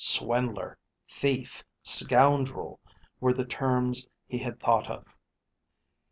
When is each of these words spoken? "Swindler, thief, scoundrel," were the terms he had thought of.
"Swindler, 0.03 0.79
thief, 1.07 1.63
scoundrel," 1.83 2.79
were 3.19 3.33
the 3.33 3.45
terms 3.45 4.09
he 4.27 4.39
had 4.39 4.59
thought 4.59 4.89
of. 4.89 5.05